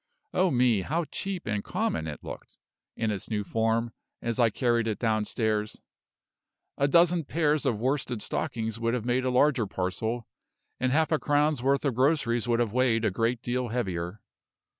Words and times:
Oh 0.33 0.49
me, 0.49 0.81
how 0.81 1.05
cheap 1.05 1.45
and 1.45 1.63
common 1.63 2.07
it 2.07 2.23
looked, 2.23 2.57
in 2.95 3.11
its 3.11 3.29
new 3.29 3.43
form, 3.43 3.93
as 4.19 4.39
I 4.39 4.49
carried 4.49 4.87
it 4.87 4.97
downstairs! 4.97 5.79
A 6.75 6.87
dozen 6.87 7.23
pairs 7.23 7.67
of 7.67 7.77
worsted 7.77 8.19
stockings 8.23 8.79
would 8.79 8.95
have 8.95 9.05
made 9.05 9.25
a 9.25 9.29
larger 9.29 9.67
parcel; 9.67 10.27
and 10.79 10.91
half 10.91 11.11
a 11.11 11.19
crown's 11.19 11.61
worth 11.61 11.85
of 11.85 11.93
groceries 11.93 12.47
would 12.47 12.59
have 12.59 12.73
weighed 12.73 13.05
a 13.05 13.11
great 13.11 13.43
deal 13.43 13.67
heavier. 13.67 14.23